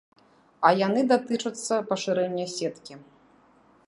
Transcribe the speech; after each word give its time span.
А 0.69 0.71
яны 0.77 1.01
датычацца 1.11 1.73
пашырэння 1.91 2.45
сеткі. 2.57 2.93